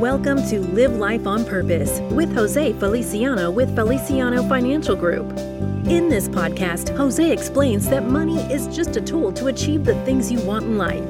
[0.00, 5.28] Welcome to Live Life on Purpose with Jose Feliciano with Feliciano Financial Group.
[5.86, 10.32] In this podcast, Jose explains that money is just a tool to achieve the things
[10.32, 11.04] you want in life,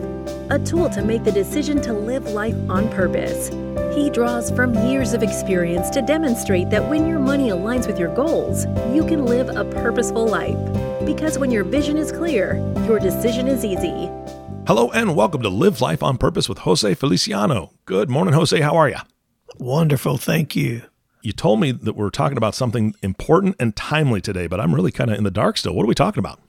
[0.50, 3.50] a tool to make the decision to live life on purpose.
[3.94, 8.12] He draws from years of experience to demonstrate that when your money aligns with your
[8.12, 10.58] goals, you can live a purposeful life.
[11.06, 12.56] Because when your vision is clear,
[12.88, 14.10] your decision is easy.
[14.66, 17.70] Hello and welcome to Live Life on Purpose with Jose Feliciano.
[17.90, 18.60] Good morning, Jose.
[18.60, 18.98] How are you?
[19.58, 20.16] Wonderful.
[20.16, 20.82] Thank you.
[21.22, 24.92] You told me that we're talking about something important and timely today, but I'm really
[24.92, 25.74] kind of in the dark still.
[25.74, 26.40] What are we talking about?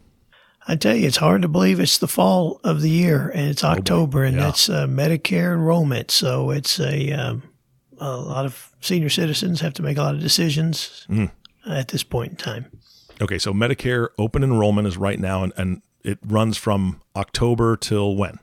[0.68, 3.64] I tell you, it's hard to believe it's the fall of the year and it's
[3.64, 4.50] October, and Yeah.
[4.50, 6.12] it's uh, Medicare enrollment.
[6.12, 7.42] So it's a um,
[7.98, 11.08] a lot of senior citizens have to make a lot of decisions
[11.68, 12.68] at this point in time.
[13.20, 18.16] Okay, so Medicare open enrollment is right now, and, and it runs from October till
[18.16, 18.38] when?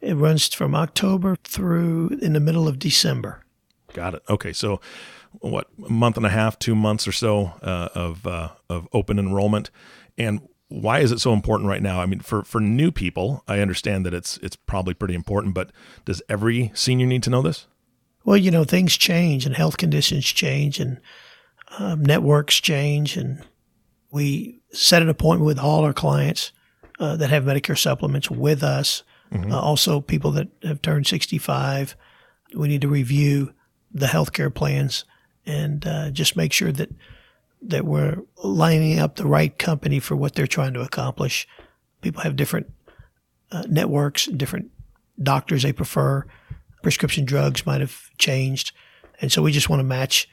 [0.00, 3.44] It runs from October through in the middle of December.
[3.92, 4.22] Got it.
[4.28, 4.80] Okay, so
[5.32, 9.18] what a month and a half, two months or so uh, of uh, of open
[9.18, 9.70] enrollment,
[10.16, 12.00] and why is it so important right now?
[12.00, 15.72] I mean, for for new people, I understand that it's it's probably pretty important, but
[16.04, 17.66] does every senior need to know this?
[18.24, 21.00] Well, you know, things change and health conditions change and
[21.78, 23.16] um, networks change.
[23.16, 23.42] And
[24.10, 26.52] we set an appointment with all our clients
[26.98, 29.02] uh, that have Medicare supplements with us.
[29.32, 31.96] Uh, also, people that have turned 65.
[32.54, 33.52] We need to review
[33.92, 35.04] the healthcare plans
[35.44, 36.90] and uh, just make sure that
[37.60, 41.48] that we're lining up the right company for what they're trying to accomplish.
[42.00, 42.72] People have different
[43.50, 44.70] uh, networks, different
[45.20, 46.24] doctors they prefer.
[46.82, 48.72] Prescription drugs might have changed.
[49.20, 50.28] And so we just want to match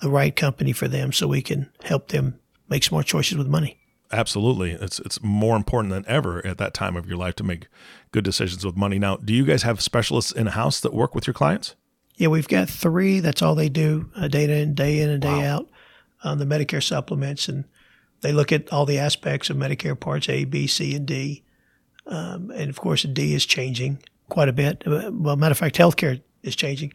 [0.00, 2.38] the right company for them so we can help them
[2.70, 3.79] make smart choices with money.
[4.12, 4.72] Absolutely.
[4.72, 7.68] It's it's more important than ever at that time of your life to make
[8.10, 8.98] good decisions with money.
[8.98, 11.76] Now, do you guys have specialists in house that work with your clients?
[12.16, 13.20] Yeah, we've got three.
[13.20, 15.70] That's all they do, uh, day in, day in and day out
[16.22, 17.48] on the Medicare supplements.
[17.48, 17.64] And
[18.20, 21.44] they look at all the aspects of Medicare Parts A, B, C, and D.
[22.06, 24.82] Um, and of course, D is changing quite a bit.
[24.86, 26.92] Uh, Well, matter of fact, healthcare is changing.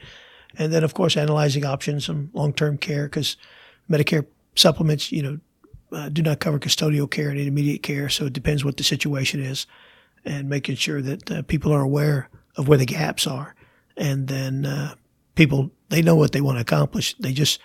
[0.57, 3.37] And then, of course, analyzing options and long term care because
[3.89, 4.25] Medicare
[4.55, 5.39] supplements, you know,
[5.95, 8.09] uh, do not cover custodial care and intermediate care.
[8.09, 9.65] So it depends what the situation is
[10.25, 13.55] and making sure that uh, people are aware of where the gaps are.
[13.95, 14.95] And then uh,
[15.35, 17.15] people, they know what they want to accomplish.
[17.17, 17.61] They just,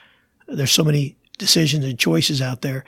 [0.46, 2.84] there's so many decisions and choices out there.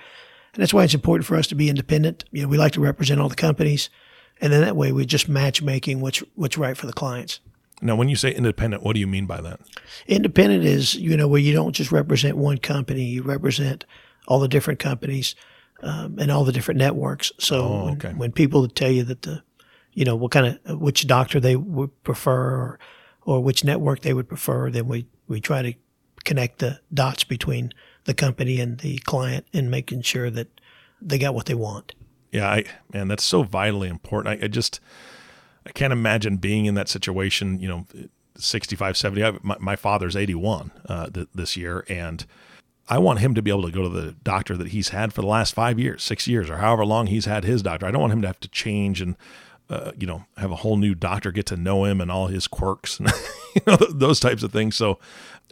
[0.55, 2.25] And that's why it's important for us to be independent.
[2.31, 3.91] You know, we like to represent all the companies.
[4.41, 7.41] And then that way we just matchmaking what's, what's right for the clients.
[7.81, 9.61] Now, when you say independent, what do you mean by that?
[10.07, 13.85] Independent is, you know, where you don't just represent one company, you represent
[14.29, 15.35] all the different companies
[15.83, 17.33] um, and all the different networks.
[17.39, 18.13] So Oh, when, okay.
[18.13, 19.43] when people tell you that the,
[19.93, 22.79] you know, what kind of, which doctor they would prefer or,
[23.23, 25.75] or which network they would prefer, then we, we try to
[26.25, 27.73] connect the dots between
[28.05, 30.49] the company and the client and making sure that
[31.01, 31.95] they got what they want.
[32.31, 34.41] Yeah, I man, that's so vitally important.
[34.43, 34.81] I, I just
[35.67, 37.61] I can't imagine being in that situation.
[37.61, 37.87] You know,
[38.37, 39.25] 65, 70.
[39.25, 42.25] I, my, my father's 81 uh, th- this year, and
[42.89, 45.21] I want him to be able to go to the doctor that he's had for
[45.21, 47.87] the last five years, six years, or however long he's had his doctor.
[47.87, 49.17] I don't want him to have to change and
[49.71, 52.47] uh, you know have a whole new doctor get to know him and all his
[52.47, 53.11] quirks and
[53.55, 54.77] you know those types of things.
[54.77, 54.99] So,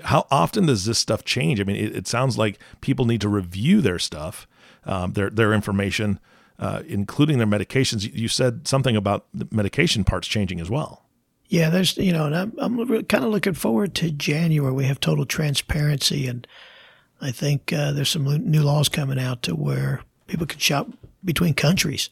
[0.03, 1.61] how often does this stuff change?
[1.61, 4.47] I mean, it, it sounds like people need to review their stuff,
[4.85, 6.19] um, their their information,
[6.59, 8.13] uh, including their medications.
[8.13, 11.07] You- said something about the medication parts changing as well.
[11.49, 14.73] Yeah, there's you know, and I'm I'm kind of looking forward to January.
[14.73, 16.47] We have total transparency, and
[17.21, 20.89] I think uh, there's some new laws coming out to where people can shop
[21.25, 22.09] between countries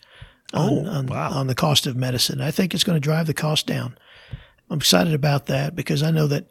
[0.53, 1.31] on Oh, on, wow.
[1.31, 2.41] on the cost of medicine.
[2.41, 3.97] I think it's going to drive the cost down.
[4.71, 6.47] I'm excited about that because I know that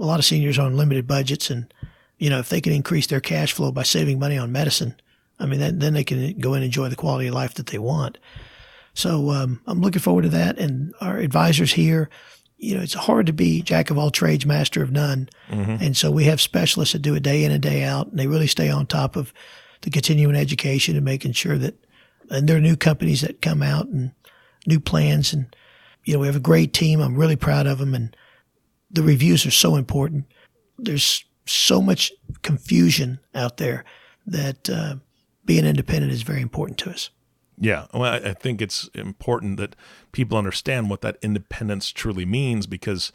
[0.00, 1.72] a lot of seniors are on limited budgets, and
[2.18, 4.96] you know, if they can increase their cash flow by saving money on medicine,
[5.38, 7.78] I mean, then, then they can go and enjoy the quality of life that they
[7.78, 8.18] want.
[8.94, 10.58] So um, I'm looking forward to that.
[10.58, 12.08] And our advisors here,
[12.64, 15.28] you know, it's hard to be jack of all trades, master of none.
[15.80, 18.26] And so we have specialists that do it day in and day out, and they
[18.26, 19.32] really stay on top of
[19.82, 21.74] the continuing education and making sure that,
[22.30, 24.12] and there are new companies that come out and
[24.66, 25.34] new plans.
[25.34, 25.54] And,
[26.04, 27.00] you know, we have a great team.
[27.00, 27.94] I'm really proud of them.
[27.94, 28.16] And
[28.90, 30.24] the reviews are so important.
[30.78, 32.12] There's so much
[32.42, 33.84] confusion out there
[34.26, 34.96] that uh,
[35.44, 37.10] being independent is very important to us.
[37.58, 39.76] Yeah, well, I think it's important that
[40.12, 43.12] people understand what that independence truly means because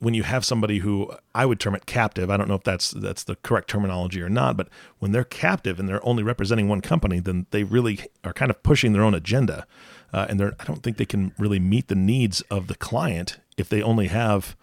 [0.00, 2.90] when you have somebody who I would term it captive, I don't know if that's
[2.90, 4.68] that's the correct terminology or not, but
[4.98, 8.62] when they're captive and they're only representing one company, then they really are kind of
[8.62, 9.66] pushing their own agenda,
[10.12, 13.38] uh, and they're I don't think they can really meet the needs of the client
[13.58, 14.56] if they only have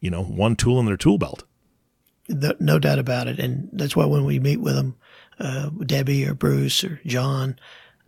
[0.00, 1.44] you know, one tool in their tool belt.
[2.28, 3.38] No doubt about it.
[3.38, 4.96] And that's why when we meet with them,
[5.38, 7.58] uh, Debbie or Bruce or John,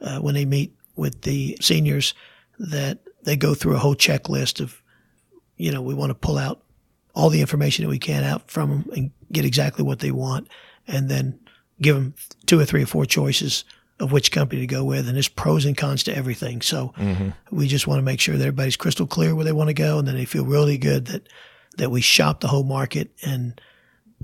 [0.00, 2.14] uh, when they meet with the seniors,
[2.58, 4.82] that they go through a whole checklist of,
[5.56, 6.62] you know, we want to pull out
[7.14, 10.48] all the information that we can out from them and get exactly what they want,
[10.86, 11.38] and then
[11.80, 12.14] give them
[12.46, 13.64] two or three or four choices
[13.98, 15.06] of which company to go with.
[15.06, 16.60] And there's pros and cons to everything.
[16.60, 17.30] So mm-hmm.
[17.50, 19.98] we just want to make sure that everybody's crystal clear where they want to go,
[19.98, 21.28] and then they feel really good that
[21.78, 23.10] that we shop the whole market.
[23.22, 23.60] And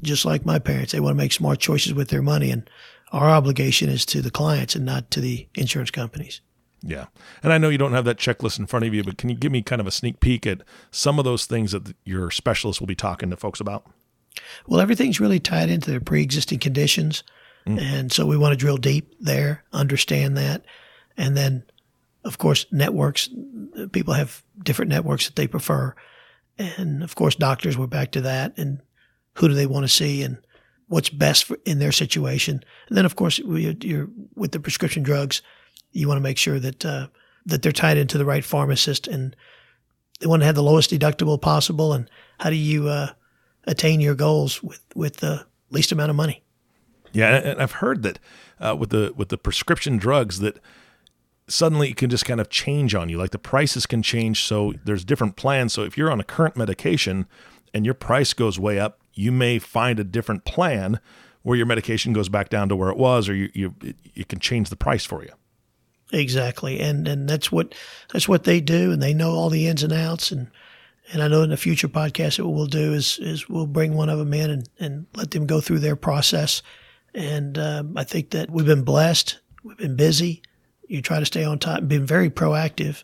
[0.00, 2.68] just like my parents, they want to make smart choices with their money, and
[3.12, 6.40] our obligation is to the clients and not to the insurance companies.
[6.82, 7.06] Yeah.
[7.42, 9.36] And I know you don't have that checklist in front of you, but can you
[9.36, 12.80] give me kind of a sneak peek at some of those things that your specialist
[12.80, 13.86] will be talking to folks about?
[14.66, 17.22] Well, everything's really tied into their pre existing conditions.
[17.66, 17.80] Mm.
[17.80, 20.64] And so we want to drill deep there, understand that.
[21.16, 21.62] And then,
[22.24, 23.28] of course, networks,
[23.92, 25.94] people have different networks that they prefer.
[26.58, 28.56] And of course, doctors, we're back to that.
[28.56, 28.80] And
[29.34, 30.38] who do they want to see and
[30.92, 32.62] what's best for, in their situation?
[32.88, 35.40] And then, of course, you're with the prescription drugs
[35.92, 37.08] you want to make sure that uh,
[37.46, 39.34] that they're tied into the right pharmacist and
[40.20, 41.92] they want to have the lowest deductible possible.
[41.92, 42.08] And
[42.40, 43.08] how do you uh,
[43.64, 46.42] attain your goals with with the least amount of money?
[47.12, 48.18] Yeah, and I've heard that
[48.60, 50.58] uh, with the with the prescription drugs that
[51.48, 53.18] suddenly it can just kind of change on you.
[53.18, 55.72] Like the prices can change, so there's different plans.
[55.72, 57.26] So if you're on a current medication
[57.74, 61.00] and your price goes way up, you may find a different plan
[61.42, 63.74] where your medication goes back down to where it was, or you you
[64.14, 65.32] it can change the price for you.
[66.12, 67.74] Exactly, and and that's what
[68.12, 70.30] that's what they do, and they know all the ins and outs.
[70.30, 70.50] And
[71.12, 74.08] and I know in the future podcast, what we'll do is is we'll bring one
[74.08, 76.62] of them in and, and let them go through their process.
[77.14, 79.38] And um, I think that we've been blessed.
[79.64, 80.42] We've been busy.
[80.88, 83.02] You try to stay on top and been very proactive.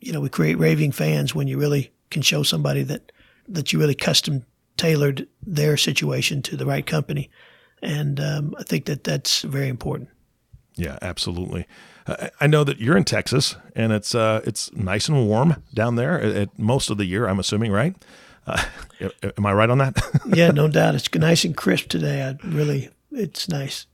[0.00, 3.10] You know, we create raving fans when you really can show somebody that
[3.48, 4.44] that you really custom
[4.76, 7.30] tailored their situation to the right company.
[7.82, 10.08] And um, I think that that's very important.
[10.74, 11.66] Yeah, absolutely.
[12.06, 15.96] Uh, I know that you're in Texas, and it's uh, it's nice and warm down
[15.96, 17.26] there at, at most of the year.
[17.26, 17.94] I'm assuming, right?
[18.46, 18.62] Uh,
[19.36, 20.00] am I right on that?
[20.34, 20.94] yeah, no doubt.
[20.94, 22.22] It's nice and crisp today.
[22.22, 23.86] I really, it's nice.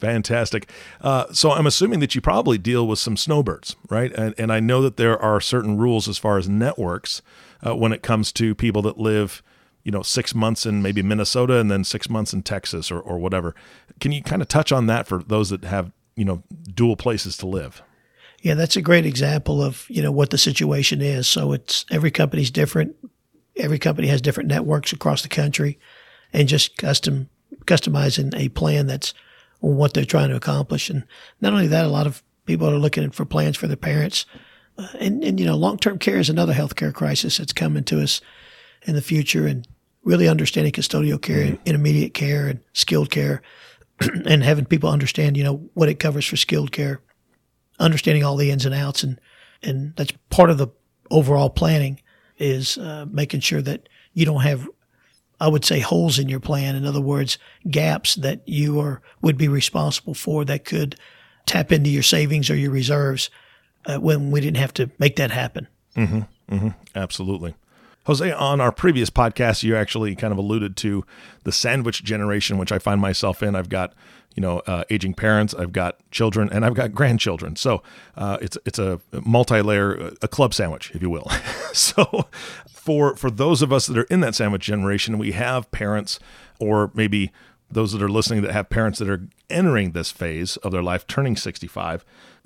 [0.00, 0.68] Fantastic.
[1.00, 4.12] Uh, so I'm assuming that you probably deal with some snowbirds, right?
[4.14, 7.22] And, and I know that there are certain rules as far as networks
[7.66, 9.42] uh, when it comes to people that live,
[9.84, 13.18] you know, six months in maybe Minnesota and then six months in Texas or, or
[13.18, 13.54] whatever.
[14.00, 16.42] Can you kind of touch on that for those that have you know
[16.74, 17.82] dual places to live.
[18.42, 21.26] Yeah, that's a great example of you know what the situation is.
[21.26, 22.94] So it's every company's different.
[23.56, 25.78] Every company has different networks across the country,
[26.32, 27.30] and just custom
[27.64, 29.14] customizing a plan that's
[29.60, 30.90] what they're trying to accomplish.
[30.90, 31.04] And
[31.40, 34.26] not only that, a lot of people are looking for plans for their parents.
[34.98, 38.20] And, and, you know, long term care is another healthcare crisis that's coming to us
[38.82, 39.46] in the future.
[39.46, 39.66] And
[40.04, 41.62] really understanding custodial care, mm-hmm.
[41.66, 43.42] intermediate care, and skilled care
[44.26, 47.00] and having people understand, you know, what it covers for skilled care,
[47.78, 49.20] understanding all the ins and outs, and
[49.62, 50.68] and that's part of the
[51.10, 52.00] overall planning
[52.38, 54.66] is uh, making sure that you don't have,
[55.38, 56.76] I would say, holes in your plan.
[56.76, 57.36] In other words,
[57.70, 60.96] gaps that you are would be responsible for that could
[61.44, 63.28] tap into your savings or your reserves
[63.86, 65.68] uh, when we didn't have to make that happen.
[65.96, 67.54] Mm-hmm, mm-hmm, absolutely.
[68.06, 71.04] Jose, on our previous podcast, you actually kind of alluded to
[71.44, 73.54] the sandwich generation, which I find myself in.
[73.54, 73.92] I've got,
[74.34, 77.56] you know, uh, aging parents, I've got children, and I've got grandchildren.
[77.56, 77.82] So
[78.16, 81.30] uh, it's it's a multi-layer, a club sandwich, if you will.
[81.72, 82.26] so
[82.68, 86.18] for for those of us that are in that sandwich generation, we have parents,
[86.58, 87.30] or maybe
[87.70, 91.06] those that are listening that have parents that are entering this phase of their life,
[91.06, 92.04] turning 65,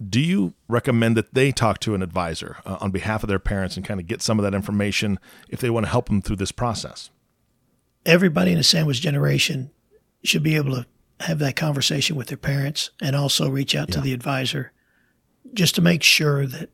[0.09, 3.77] do you recommend that they talk to an advisor uh, on behalf of their parents
[3.77, 6.37] and kind of get some of that information if they want to help them through
[6.37, 7.11] this process?
[8.05, 9.71] Everybody in the sandwich generation
[10.23, 10.87] should be able to
[11.21, 13.95] have that conversation with their parents and also reach out yeah.
[13.95, 14.73] to the advisor
[15.55, 16.71] just to make sure that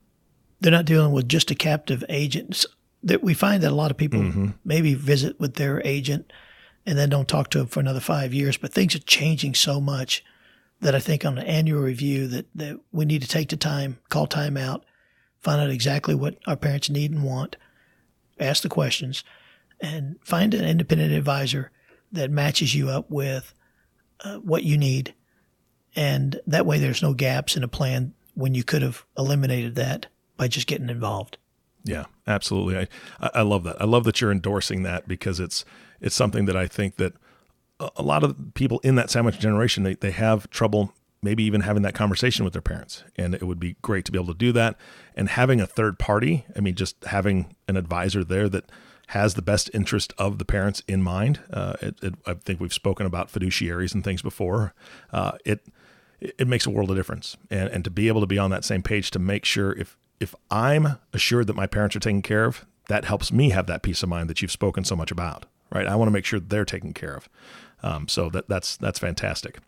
[0.61, 2.65] they're not dealing with just a captive agent.
[3.03, 4.49] That we find that a lot of people mm-hmm.
[4.65, 6.33] maybe visit with their agent
[6.87, 8.57] and then don't talk to them for another five years.
[8.57, 10.25] But things are changing so much
[10.81, 13.99] that I think on an annual review that, that we need to take the time,
[14.09, 14.85] call time out,
[15.39, 17.57] find out exactly what our parents need and want,
[18.39, 19.23] ask the questions,
[19.81, 21.71] and find an independent advisor
[22.13, 23.55] that matches you up with
[24.25, 25.15] uh, what you need.
[25.95, 30.07] And that way there's no gaps in a plan when you could have eliminated that
[30.37, 31.37] by just getting involved.
[31.85, 32.89] Yeah, absolutely.
[33.21, 33.81] I, I love that.
[33.81, 35.65] I love that you're endorsing that because it's
[36.01, 37.15] it's something that I think that
[37.97, 41.83] a lot of people in that sandwich generation they, they have trouble maybe even having
[41.83, 44.53] that conversation with their parents and it would be great to be able to do
[44.53, 44.77] that
[45.15, 48.71] and having a third party i mean just having an advisor there that
[49.11, 51.41] has the best interest of the parents in mind.
[51.53, 54.73] Uh, it, it, I think we've spoken about fiduciaries and things before.
[55.13, 55.67] Uh, it
[56.21, 58.65] it makes a world of difference, and and to be able to be on that
[58.65, 62.45] same page to make sure if if I'm assured that my parents are taken care
[62.45, 65.47] of, that helps me have that peace of mind that you've spoken so much about.
[65.73, 65.87] Right?
[65.87, 67.29] I want to make sure they're taken care of.
[67.83, 69.59] Um, so that that's that's fantastic.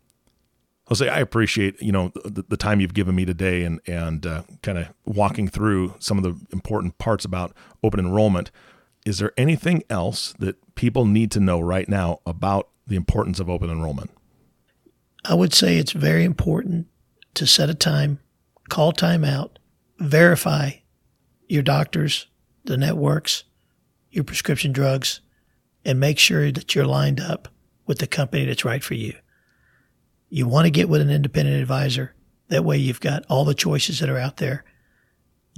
[0.88, 4.42] Jose, I appreciate you know the, the, time you've given me today and and uh,
[4.62, 8.50] kind of walking through some of the important parts about open enrollment.
[9.06, 13.48] Is there anything else that people need to know right now about the importance of
[13.48, 14.10] open enrollment?
[15.24, 16.88] I would say it's very important
[17.34, 18.18] to set a time,
[18.68, 19.58] call time out,
[20.02, 20.72] verify
[21.48, 22.26] your doctors,
[22.64, 23.44] the networks,
[24.10, 25.20] your prescription drugs,
[25.84, 27.48] and make sure that you're lined up
[27.86, 29.14] with the company that's right for you.
[30.28, 32.14] You want to get with an independent advisor.
[32.48, 34.64] That way you've got all the choices that are out there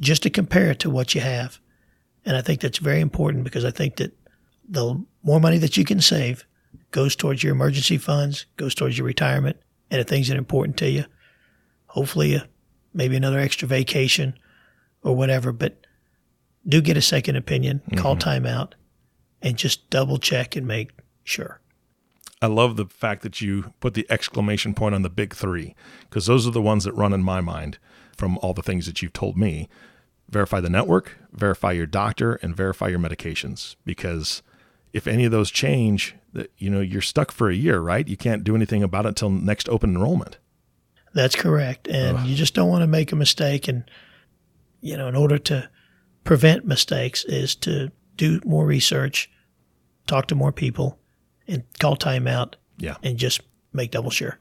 [0.00, 1.58] just to compare it to what you have.
[2.24, 4.16] And I think that's very important because I think that
[4.68, 6.46] the more money that you can save
[6.90, 9.58] goes towards your emergency funds, goes towards your retirement,
[9.90, 11.04] and the things that are important to you.
[11.86, 12.44] Hopefully, uh,
[12.94, 14.38] maybe another extra vacation
[15.02, 15.52] or whatever.
[15.52, 15.86] But
[16.66, 18.00] do get a second opinion, mm-hmm.
[18.00, 18.72] call timeout,
[19.42, 20.92] and just double check and make
[21.24, 21.60] sure.
[22.40, 26.26] I love the fact that you put the exclamation point on the big three, because
[26.26, 27.78] those are the ones that run in my mind
[28.16, 29.68] from all the things that you've told me.
[30.28, 33.76] Verify the network, verify your doctor, and verify your medications.
[33.84, 34.42] Because
[34.92, 38.06] if any of those change, that you know you're stuck for a year, right?
[38.06, 40.38] You can't do anything about it until next open enrollment.
[41.14, 42.26] That's correct, and Ugh.
[42.26, 43.68] you just don't want to make a mistake.
[43.68, 43.84] And
[44.80, 45.68] you know, in order to
[46.24, 49.30] prevent mistakes, is to do more research,
[50.06, 50.98] talk to more people,
[51.46, 52.54] and call timeout.
[52.78, 52.96] Yeah.
[53.02, 53.40] And just
[53.72, 54.38] make double sure.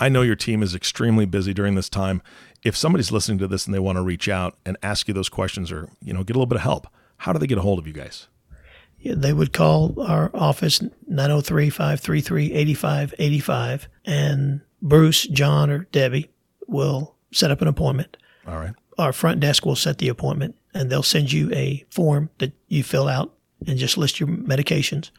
[0.00, 2.22] I know your team is extremely busy during this time.
[2.62, 5.28] If somebody's listening to this and they want to reach out and ask you those
[5.28, 6.86] questions or, you know, get a little bit of help,
[7.18, 8.28] how do they get a hold of you guys?
[9.00, 16.30] Yeah, they would call our office 903 533 8585 and Bruce, John, or Debbie
[16.66, 18.16] will set up an appointment.
[18.46, 18.74] All right.
[18.98, 22.82] Our front desk will set the appointment and they'll send you a form that you
[22.82, 23.34] fill out
[23.66, 25.10] and just list your medications.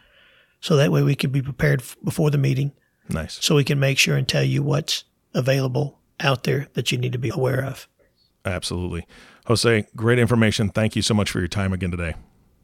[0.61, 2.71] So that way we can be prepared f- before the meeting.
[3.09, 3.43] Nice.
[3.43, 7.13] So we can make sure and tell you what's available out there that you need
[7.13, 7.87] to be aware of.
[8.45, 9.05] Absolutely.
[9.45, 10.69] Jose, great information.
[10.69, 12.15] Thank you so much for your time again today.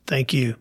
[0.05, 0.57] Thank you.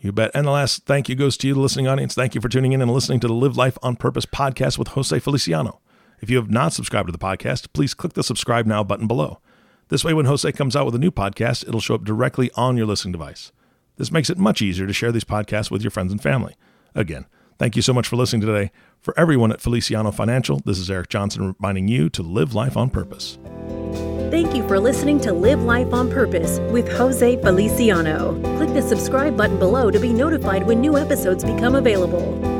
[0.00, 0.30] You bet.
[0.32, 2.14] And the last thank you goes to you, the listening audience.
[2.14, 4.88] Thank you for tuning in and listening to the Live Life on Purpose podcast with
[4.88, 5.80] Jose Feliciano.
[6.20, 9.40] If you have not subscribed to the podcast, please click the subscribe now button below.
[9.88, 12.76] This way, when Jose comes out with a new podcast, it'll show up directly on
[12.76, 13.52] your listening device.
[13.96, 16.56] This makes it much easier to share these podcasts with your friends and family.
[16.94, 17.26] Again,
[17.58, 18.70] thank you so much for listening today.
[19.00, 22.88] For everyone at Feliciano Financial, this is Eric Johnson reminding you to live life on
[22.88, 23.38] purpose.
[24.30, 28.40] Thank you for listening to Live Life on Purpose with Jose Feliciano.
[28.58, 32.59] Click the subscribe button below to be notified when new episodes become available.